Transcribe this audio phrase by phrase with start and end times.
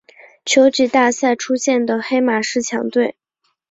[0.45, 3.15] 秋季大赛出现的黑马式强队。